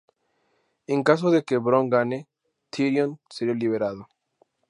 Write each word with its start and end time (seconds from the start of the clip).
En 0.93 0.99
caso 1.09 1.27
de 1.29 1.43
que 1.47 1.59
Bronn 1.65 1.91
gane, 1.91 2.27
Tyrion 2.71 3.19
sería 3.29 3.53
liberado. 3.53 4.07